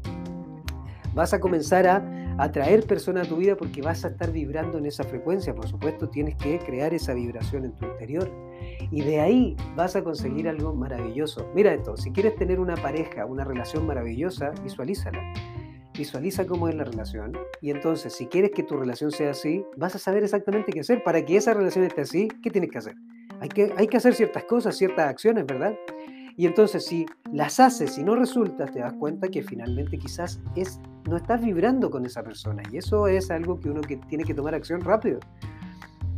Vas 1.15 1.33
a 1.33 1.41
comenzar 1.41 1.87
a 1.87 2.05
atraer 2.39 2.87
personas 2.87 3.27
a 3.27 3.31
tu 3.31 3.37
vida 3.37 3.57
porque 3.57 3.81
vas 3.81 4.05
a 4.05 4.09
estar 4.09 4.31
vibrando 4.31 4.77
en 4.77 4.87
esa 4.87 5.03
frecuencia. 5.03 5.55
Por 5.55 5.67
supuesto, 5.67 6.09
tienes 6.09 6.37
que 6.37 6.59
crear 6.59 6.93
esa 6.93 7.15
vibración 7.15 7.65
en 7.65 7.73
tu 7.73 7.87
interior. 7.87 8.31
Y 8.91 9.03
de 9.03 9.21
ahí 9.21 9.57
vas 9.75 9.97
a 9.97 10.05
conseguir 10.05 10.49
algo 10.49 10.75
maravilloso. 10.75 11.51
Mira 11.55 11.75
esto, 11.75 11.97
si 11.97 12.11
quieres 12.13 12.37
tener 12.37 12.61
una 12.61 12.75
pareja, 12.77 13.27
una 13.27 13.45
relación 13.45 13.87
maravillosa, 13.87 14.51
visualízala. 14.63 15.21
Visualiza 15.97 16.47
cómo 16.47 16.69
es 16.69 16.75
la 16.75 16.85
relación 16.85 17.33
y 17.63 17.71
entonces 17.71 18.13
si 18.13 18.27
quieres 18.27 18.51
que 18.51 18.63
tu 18.63 18.77
relación 18.77 19.11
sea 19.11 19.31
así, 19.31 19.65
vas 19.79 19.95
a 19.95 19.99
saber 19.99 20.25
exactamente 20.25 20.71
qué 20.71 20.81
hacer. 20.81 21.03
Para 21.03 21.25
que 21.25 21.37
esa 21.37 21.55
relación 21.55 21.85
esté 21.85 22.03
así, 22.03 22.29
¿qué 22.43 22.51
tienes 22.51 22.71
que 22.71 22.79
hacer? 22.79 22.95
Hay 23.41 23.49
que, 23.49 23.73
hay 23.77 23.87
que 23.87 23.97
hacer 23.97 24.15
ciertas 24.15 24.45
cosas, 24.45 24.77
ciertas 24.77 25.09
acciones, 25.09 25.47
¿verdad? 25.47 25.75
Y 26.37 26.47
entonces 26.47 26.85
si 26.85 27.07
las 27.33 27.59
haces 27.61 27.97
y 27.97 28.05
no 28.05 28.15
resulta, 28.15 28.67
te 28.67 28.81
das 28.81 28.93
cuenta 28.95 29.29
que 29.29 29.43
finalmente 29.43 29.99
quizás 29.99 30.41
es, 30.55 30.81
no 31.09 31.17
estás 31.17 31.43
vibrando 31.43 31.91
con 31.91 32.05
esa 32.05 32.23
persona. 32.23 32.63
Y 32.71 32.77
eso 32.77 33.07
es 33.09 33.31
algo 33.31 33.59
que 33.59 33.71
uno 33.71 33.81
que 33.81 33.97
tiene 33.97 34.25
que 34.25 34.35
tomar 34.35 34.55
acción 34.55 34.83
rápido. 34.83 35.19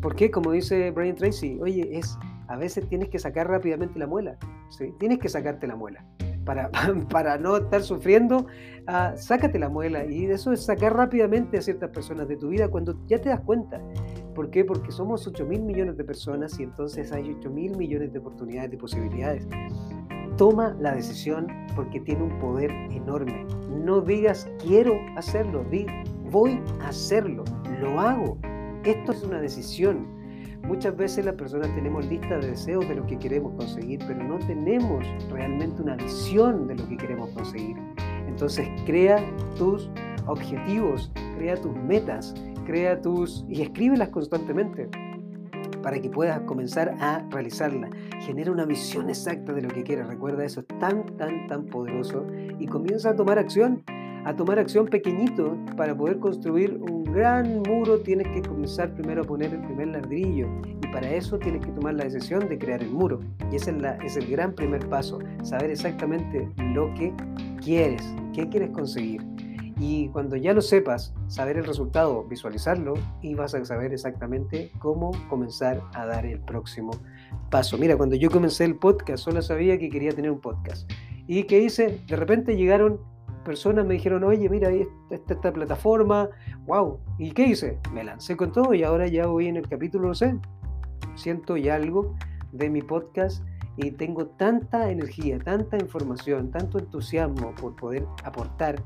Porque 0.00 0.30
como 0.30 0.52
dice 0.52 0.90
Brian 0.90 1.16
Tracy, 1.16 1.58
oye, 1.60 1.98
es, 1.98 2.18
a 2.46 2.56
veces 2.56 2.88
tienes 2.88 3.08
que 3.08 3.18
sacar 3.18 3.48
rápidamente 3.48 3.98
la 3.98 4.06
muela. 4.06 4.36
¿sí? 4.70 4.92
Tienes 4.98 5.18
que 5.18 5.28
sacarte 5.28 5.66
la 5.66 5.76
muela. 5.76 6.04
Para, 6.44 6.70
para 7.10 7.36
no 7.38 7.56
estar 7.56 7.82
sufriendo, 7.82 8.46
uh, 8.88 9.16
sácate 9.16 9.58
la 9.58 9.68
muela. 9.68 10.04
Y 10.04 10.26
eso 10.26 10.52
es 10.52 10.64
sacar 10.64 10.96
rápidamente 10.96 11.58
a 11.58 11.62
ciertas 11.62 11.90
personas 11.90 12.28
de 12.28 12.36
tu 12.36 12.48
vida 12.48 12.68
cuando 12.68 13.04
ya 13.06 13.20
te 13.20 13.28
das 13.28 13.40
cuenta. 13.40 13.80
¿Por 14.34 14.50
qué? 14.50 14.64
Porque 14.64 14.92
somos 14.92 15.26
8 15.26 15.44
mil 15.46 15.62
millones 15.62 15.96
de 15.96 16.04
personas 16.04 16.58
y 16.60 16.62
entonces 16.62 17.10
hay 17.12 17.34
8 17.38 17.50
mil 17.50 17.76
millones 17.76 18.12
de 18.12 18.20
oportunidades, 18.20 18.70
de 18.70 18.78
posibilidades. 18.78 19.46
Toma 20.36 20.76
la 20.78 20.94
decisión 20.94 21.48
porque 21.74 21.98
tiene 21.98 22.22
un 22.22 22.38
poder 22.38 22.70
enorme. 22.92 23.44
No 23.68 24.00
digas 24.00 24.48
quiero 24.62 24.94
hacerlo, 25.16 25.64
di 25.68 25.86
voy 26.30 26.62
a 26.80 26.90
hacerlo, 26.90 27.42
lo 27.80 27.98
hago. 27.98 28.38
Esto 28.84 29.12
es 29.12 29.22
una 29.22 29.40
decisión. 29.40 30.06
Muchas 30.62 30.96
veces 30.96 31.24
las 31.24 31.34
personas 31.34 31.74
tenemos 31.74 32.06
lista 32.06 32.38
de 32.38 32.48
deseos 32.50 32.88
de 32.88 32.94
lo 32.94 33.06
que 33.06 33.18
queremos 33.18 33.52
conseguir, 33.54 34.00
pero 34.06 34.22
no 34.22 34.38
tenemos 34.38 35.04
realmente 35.30 35.82
una 35.82 35.96
visión 35.96 36.66
de 36.66 36.74
lo 36.76 36.88
que 36.88 36.96
queremos 36.96 37.30
conseguir. 37.30 37.76
Entonces 38.26 38.68
crea 38.84 39.18
tus 39.56 39.90
objetivos, 40.26 41.10
crea 41.36 41.56
tus 41.56 41.74
metas, 41.74 42.34
crea 42.66 43.00
tus 43.00 43.44
y 43.48 43.62
escríbelas 43.62 44.10
constantemente 44.10 44.88
para 45.82 46.00
que 46.00 46.10
puedas 46.10 46.40
comenzar 46.42 46.94
a 47.00 47.24
realizarla. 47.30 47.88
Genera 48.20 48.52
una 48.52 48.66
visión 48.66 49.08
exacta 49.08 49.52
de 49.52 49.62
lo 49.62 49.68
que 49.68 49.82
quieres. 49.82 50.06
Recuerda 50.06 50.44
eso, 50.44 50.60
es 50.60 50.66
tan, 50.78 51.06
tan, 51.16 51.46
tan 51.46 51.66
poderoso. 51.66 52.26
Y 52.58 52.66
comienza 52.66 53.10
a 53.10 53.16
tomar 53.16 53.38
acción, 53.38 53.82
a 54.24 54.36
tomar 54.36 54.58
acción 54.58 54.86
pequeñito 54.86 55.56
para 55.76 55.96
poder 55.96 56.18
construir 56.18 56.78
un 56.90 56.97
gran 57.12 57.62
muro. 57.62 58.00
Tienes 58.00 58.28
que 58.28 58.42
comenzar 58.42 58.92
primero 58.94 59.22
a 59.22 59.24
poner 59.24 59.52
el 59.52 59.60
primer 59.60 59.88
ladrillo. 59.88 60.48
Y 60.82 60.86
para 60.88 61.10
eso 61.10 61.38
tienes 61.38 61.64
que 61.64 61.72
tomar 61.72 61.94
la 61.94 62.04
decisión 62.04 62.48
de 62.48 62.58
crear 62.58 62.82
el 62.82 62.90
muro. 62.90 63.20
Y 63.50 63.56
ese 63.56 63.70
es, 63.70 63.78
la, 63.78 63.96
es 63.96 64.16
el 64.16 64.26
gran 64.26 64.54
primer 64.54 64.88
paso. 64.88 65.18
Saber 65.42 65.70
exactamente 65.70 66.48
lo 66.74 66.92
que 66.94 67.12
quieres, 67.62 68.02
qué 68.32 68.48
quieres 68.48 68.70
conseguir. 68.70 69.22
Y 69.80 70.08
cuando 70.08 70.36
ya 70.36 70.52
lo 70.52 70.60
sepas, 70.60 71.14
saber 71.28 71.56
el 71.56 71.64
resultado, 71.64 72.24
visualizarlo 72.24 72.94
y 73.22 73.34
vas 73.34 73.54
a 73.54 73.64
saber 73.64 73.92
exactamente 73.92 74.72
cómo 74.80 75.12
comenzar 75.28 75.80
a 75.94 76.04
dar 76.04 76.26
el 76.26 76.40
próximo 76.40 76.90
paso. 77.50 77.78
Mira, 77.78 77.96
cuando 77.96 78.16
yo 78.16 78.28
comencé 78.30 78.64
el 78.64 78.76
podcast, 78.76 79.22
solo 79.22 79.40
sabía 79.40 79.78
que 79.78 79.88
quería 79.88 80.10
tener 80.10 80.32
un 80.32 80.40
podcast. 80.40 80.90
¿Y 81.28 81.44
qué 81.44 81.60
hice? 81.60 82.00
De 82.08 82.16
repente 82.16 82.56
llegaron 82.56 83.00
personas, 83.48 83.86
me 83.86 83.94
dijeron, 83.94 84.24
oye, 84.24 84.46
mira, 84.50 84.68
esta, 85.08 85.52
plataforma, 85.54 86.28
wow. 86.66 86.98
¿Y 87.18 87.30
qué 87.30 87.46
hice? 87.46 87.78
Me 87.94 88.04
lancé 88.04 88.36
con 88.36 88.52
todo 88.52 88.74
y 88.74 88.82
ahora 88.82 89.06
ya 89.06 89.26
voy 89.26 89.46
en 89.46 89.56
el 89.56 89.66
capítulo, 89.66 90.08
no 90.08 90.14
sé, 90.14 90.36
siento 91.14 91.56
ya 91.56 91.76
algo 91.76 92.14
de 92.52 92.68
mi 92.68 92.82
podcast 92.82 93.42
y 93.78 93.92
tengo 93.92 94.26
tanta 94.26 94.90
energía, 94.90 95.38
tanta 95.38 95.78
información, 95.78 96.50
tanto 96.50 96.78
entusiasmo 96.78 97.54
por 97.54 97.74
poder 97.74 98.04
aportar 98.22 98.82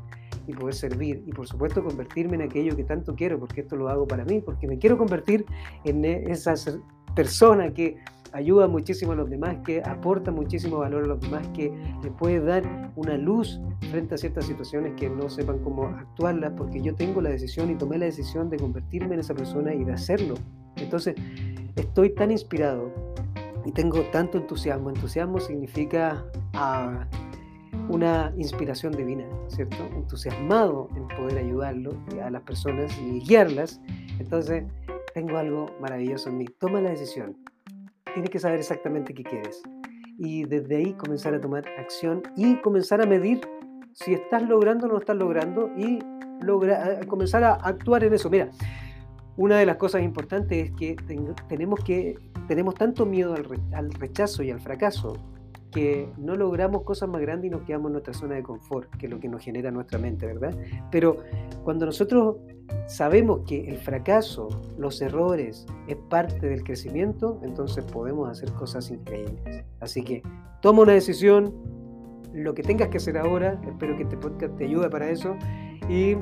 y 0.47 0.53
poder 0.53 0.75
servir 0.75 1.25
y 1.27 1.33
por 1.33 1.49
supuesto 1.49 1.83
convertirme 1.83 2.37
en 2.37 2.43
aquello 2.43 2.77
que 2.77 2.85
tanto 2.85 3.17
quiero, 3.17 3.41
porque 3.41 3.63
esto 3.63 3.75
lo 3.75 3.89
hago 3.89 4.07
para 4.07 4.25
mí, 4.25 4.41
porque 4.41 4.69
me 4.69 4.79
quiero 4.79 4.97
convertir 4.97 5.45
en 5.83 6.05
e, 6.05 6.23
esa 6.31 6.55
persona 7.17 7.75
que 7.75 7.97
ayuda 8.33 8.69
muchísimo 8.69 9.13
a 9.13 9.17
los 9.17 9.29
demás, 9.29 9.57
que 9.65 9.83
aporta 9.85 10.31
muchísimo 10.31 10.79
valor 10.79 11.05
a 11.05 11.07
los 11.07 11.21
demás, 11.21 11.47
que 11.49 11.73
le 12.03 12.11
puede 12.11 12.41
dar 12.41 12.93
una 12.97 13.17
luz 13.17 13.61
frente 13.91 14.15
a 14.15 14.19
ciertas 14.19 14.47
situaciones 14.47 14.95
que 14.97 15.09
no 15.09 15.29
sepan 15.29 15.59
cómo 15.59 15.87
actuarlas, 15.87 16.53
porque 16.57 16.81
yo 16.81 16.95
tengo 16.95 17.21
la 17.21 17.31
decisión 17.31 17.71
y 17.71 17.75
tomé 17.75 17.99
la 17.99 18.07
decisión 18.07 18.49
de 18.51 18.57
convertirme 18.57 19.15
en 19.15 19.21
esa 19.21 19.35
persona 19.35 19.75
y 19.75 19.85
de 19.85 19.93
hacerlo. 19.93 20.35
Entonces, 20.77 21.15
estoy 21.77 22.11
tan 22.11 22.31
inspirado 22.31 22.91
y 23.65 23.73
tengo 23.73 24.01
tanto 24.11 24.39
entusiasmo. 24.39 24.91
Entusiasmo 24.91 25.39
significa 25.39 26.25
ah, 26.55 27.07
una 27.89 28.33
inspiración 28.37 28.93
divina, 28.93 29.25
¿cierto? 29.49 29.77
Entusiasmado 29.95 30.89
en 30.97 31.09
poder 31.09 31.39
ayudarlo 31.39 31.93
a 32.23 32.31
las 32.31 32.43
personas 32.43 32.97
y 32.99 33.21
guiarlas. 33.21 33.81
Entonces, 34.19 34.65
tengo 35.15 35.37
algo 35.37 35.67
maravilloso 35.81 36.31
en 36.31 36.39
mí. 36.39 36.47
Toma 36.59 36.81
la 36.81 36.91
decisión. 36.91 37.37
Tienes 38.15 38.31
que 38.31 38.39
saber 38.39 38.59
exactamente 38.59 39.15
qué 39.15 39.25
quieres. 39.25 39.63
Y 40.19 40.45
desde 40.45 40.77
ahí 40.77 40.93
comenzar 40.95 41.35
a 41.35 41.41
tomar 41.41 41.65
acción 41.79 42.23
y 42.37 42.57
comenzar 42.57 43.01
a 43.01 43.07
medir 43.07 43.41
si 43.93 44.15
estás 44.15 44.43
logrando 44.43 44.87
o 44.87 44.91
no 44.91 44.99
estás 44.99 45.17
logrando 45.17 45.71
y 45.77 45.99
logra, 46.41 47.01
comenzar 47.07 47.45
a 47.45 47.55
actuar 47.55 48.05
en 48.05 48.15
eso. 48.15 48.31
Mira, 48.31 48.51
una 49.37 49.59
de 49.59 49.67
las 49.67 49.77
cosas 49.77 50.03
importantes 50.03 50.71
es 50.71 50.77
que 50.77 50.97
tenemos 51.49 51.81
que 51.85 52.19
tenemos 52.49 52.75
tanto 52.75 53.07
miedo 53.07 53.35
al 53.73 53.93
rechazo 53.93 54.43
y 54.43 54.51
al 54.51 54.61
fracaso 54.61 55.17
que 55.73 56.09
no 56.19 56.37
logramos 56.37 56.83
cosas 56.83 57.09
más 57.09 57.21
grandes 57.21 57.49
y 57.49 57.51
nos 57.51 57.63
quedamos 57.63 57.89
en 57.89 57.93
nuestra 57.93 58.15
zona 58.15 58.35
de 58.37 58.43
confort, 58.43 58.89
que 58.97 59.07
es 59.07 59.13
lo 59.13 59.19
que 59.19 59.29
nos 59.29 59.43
genera 59.43 59.71
nuestra 59.71 59.99
mente, 59.99 60.27
¿verdad? 60.27 60.57
Pero 60.91 61.17
cuando 61.65 61.87
nosotros 61.87 62.37
sabemos 62.87 63.41
que 63.47 63.69
el 63.69 63.79
fracaso, 63.79 64.49
los 64.79 65.01
errores, 65.01 65.67
es 65.89 65.97
parte 66.09 66.47
del 66.47 66.63
crecimiento, 66.63 67.41
entonces 67.43 67.85
podemos 67.85 68.29
hacer 68.29 68.53
cosas 68.53 68.91
increíbles. 68.91 69.65
Así 69.81 70.05
que 70.05 70.23
toma 70.61 70.83
una 70.83 70.93
decisión, 70.93 71.55
lo 72.33 72.55
que 72.55 72.63
tengas 72.63 72.89
que 72.89 72.99
hacer 72.99 73.17
ahora, 73.19 73.61
espero 73.67 73.97
que 73.97 74.05
este 74.05 74.17
podcast 74.17 74.57
te 74.57 74.65
ayude 74.65 74.89
para 74.91 75.09
eso, 75.09 75.37
y 75.89 76.17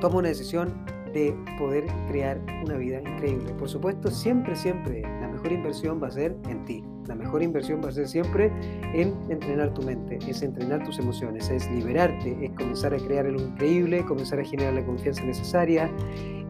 toma 0.00 0.18
una 0.18 0.28
decisión 0.28 0.84
de 1.12 1.34
poder 1.58 1.86
crear 2.08 2.40
una 2.64 2.76
vida 2.76 3.00
increíble. 3.00 3.52
Por 3.54 3.68
supuesto, 3.68 4.10
siempre, 4.10 4.54
siempre 4.54 5.02
mejor 5.40 5.52
inversión 5.52 6.02
va 6.02 6.08
a 6.08 6.10
ser 6.10 6.36
en 6.48 6.64
ti. 6.66 6.84
La 7.06 7.14
mejor 7.14 7.42
inversión 7.42 7.80
va 7.82 7.88
a 7.88 7.92
ser 7.92 8.06
siempre 8.06 8.52
en 8.94 9.14
entrenar 9.30 9.72
tu 9.72 9.82
mente, 9.82 10.18
es 10.28 10.42
entrenar 10.42 10.84
tus 10.84 10.98
emociones, 10.98 11.48
es 11.48 11.70
liberarte, 11.70 12.36
es 12.44 12.50
comenzar 12.50 12.92
a 12.92 12.98
crear 12.98 13.26
algo 13.26 13.40
increíble, 13.40 14.04
comenzar 14.04 14.38
a 14.38 14.44
generar 14.44 14.74
la 14.74 14.84
confianza 14.84 15.24
necesaria 15.24 15.90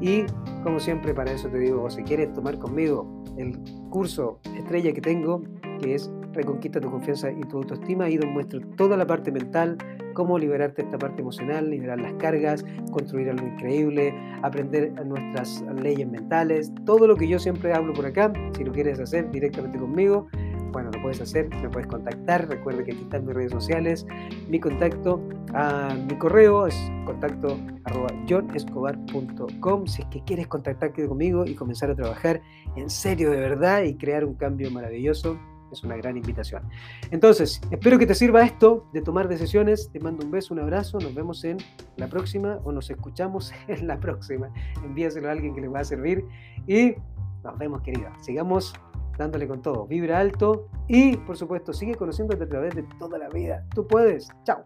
y 0.00 0.24
como 0.64 0.80
siempre 0.80 1.14
para 1.14 1.30
eso 1.30 1.48
te 1.48 1.58
digo, 1.58 1.88
si 1.88 2.02
quieres 2.02 2.32
tomar 2.32 2.58
conmigo 2.58 3.24
el 3.36 3.58
curso 3.90 4.40
estrella 4.56 4.92
que 4.92 5.00
tengo, 5.00 5.42
que 5.80 5.94
es 5.94 6.10
Reconquista 6.32 6.80
tu 6.80 6.88
confianza 6.88 7.30
y 7.32 7.40
tu 7.40 7.56
autoestima, 7.58 8.04
ahí 8.04 8.16
donde 8.16 8.32
muestro 8.32 8.60
toda 8.76 8.96
la 8.96 9.04
parte 9.04 9.32
mental, 9.32 9.76
cómo 10.14 10.38
liberarte 10.38 10.82
esta 10.82 10.98
parte 10.98 11.22
emocional, 11.22 11.70
liberar 11.70 12.00
las 12.00 12.12
cargas, 12.14 12.64
construir 12.92 13.30
algo 13.30 13.46
increíble, 13.46 14.14
aprender 14.42 14.92
nuestras 15.04 15.62
leyes 15.82 16.08
mentales, 16.08 16.72
todo 16.84 17.06
lo 17.06 17.16
que 17.16 17.28
yo 17.28 17.38
siempre 17.38 17.72
hablo 17.72 17.92
por 17.92 18.06
acá, 18.06 18.32
si 18.56 18.64
lo 18.64 18.72
quieres 18.72 18.98
hacer 19.00 19.30
directamente 19.30 19.78
conmigo, 19.78 20.28
bueno, 20.72 20.90
lo 20.92 21.02
puedes 21.02 21.20
hacer, 21.20 21.48
me 21.62 21.68
puedes 21.68 21.88
contactar. 21.88 22.48
Recuerda 22.48 22.84
que 22.84 22.92
aquí 22.92 23.02
están 23.02 23.26
mis 23.26 23.34
redes 23.34 23.52
sociales, 23.52 24.06
mi 24.48 24.60
contacto, 24.60 25.20
a 25.54 25.94
mi 26.08 26.16
correo 26.16 26.66
es 26.66 26.76
contacto 27.04 27.58
arroba 27.84 28.08
johnescobar.com. 28.28 29.86
Si 29.86 30.02
es 30.02 30.08
que 30.08 30.22
quieres 30.24 30.46
contactarte 30.46 31.06
conmigo 31.06 31.44
y 31.44 31.54
comenzar 31.54 31.90
a 31.90 31.94
trabajar 31.94 32.40
en 32.76 32.88
serio 32.88 33.30
de 33.30 33.40
verdad 33.40 33.82
y 33.82 33.96
crear 33.96 34.24
un 34.24 34.34
cambio 34.34 34.70
maravilloso, 34.70 35.38
es 35.72 35.84
una 35.84 35.96
gran 35.96 36.16
invitación. 36.16 36.62
Entonces, 37.10 37.60
espero 37.70 37.98
que 37.98 38.06
te 38.06 38.14
sirva 38.14 38.42
esto 38.42 38.88
de 38.92 39.02
tomar 39.02 39.28
decisiones. 39.28 39.90
Te 39.92 40.00
mando 40.00 40.24
un 40.24 40.30
beso, 40.30 40.54
un 40.54 40.60
abrazo. 40.60 40.98
Nos 40.98 41.14
vemos 41.14 41.44
en 41.44 41.58
la 41.96 42.08
próxima 42.08 42.58
o 42.64 42.72
nos 42.72 42.90
escuchamos 42.90 43.52
en 43.68 43.86
la 43.86 43.98
próxima. 43.98 44.52
Envíaselo 44.84 45.28
a 45.28 45.32
alguien 45.32 45.54
que 45.54 45.60
le 45.60 45.68
va 45.68 45.80
a 45.80 45.84
servir 45.84 46.24
y 46.66 46.94
nos 47.42 47.58
vemos, 47.58 47.82
querida. 47.82 48.12
Sigamos 48.20 48.74
dándole 49.18 49.46
con 49.46 49.62
todo. 49.62 49.86
Vibra 49.86 50.18
alto 50.18 50.68
y, 50.88 51.16
por 51.18 51.36
supuesto, 51.36 51.72
sigue 51.72 51.94
conociéndote 51.94 52.44
a 52.44 52.48
través 52.48 52.74
de 52.74 52.82
toda 52.98 53.18
la 53.18 53.28
vida. 53.28 53.64
Tú 53.74 53.86
puedes. 53.86 54.28
Chao. 54.44 54.64